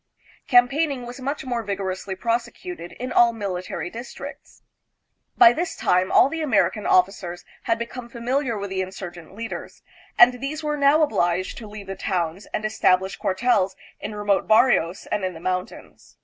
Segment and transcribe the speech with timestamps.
[0.47, 4.63] Campaigning was much more vigorously prosecuted in air military districts.
[5.37, 9.83] By this time all the American offi cers had become familiar with the insurgent leaders,
[10.17, 15.05] and these were now obliged to leave the towns and establish cuartels in remote barrios
[15.11, 16.17] and in the mountains.